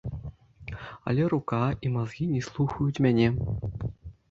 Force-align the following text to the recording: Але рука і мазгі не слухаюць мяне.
Але 1.11 1.27
рука 1.35 1.61
і 1.87 1.93
мазгі 1.99 2.29
не 2.33 2.41
слухаюць 2.49 3.03
мяне. 3.09 3.29